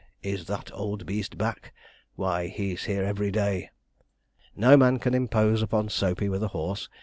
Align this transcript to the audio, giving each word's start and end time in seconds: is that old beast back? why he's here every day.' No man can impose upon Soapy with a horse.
is 0.23 0.45
that 0.45 0.71
old 0.73 1.05
beast 1.05 1.37
back? 1.37 1.71
why 2.15 2.47
he's 2.47 2.85
here 2.85 3.03
every 3.03 3.29
day.' 3.29 3.69
No 4.55 4.75
man 4.75 4.97
can 4.97 5.13
impose 5.13 5.61
upon 5.61 5.89
Soapy 5.89 6.27
with 6.27 6.41
a 6.41 6.47
horse. 6.57 6.89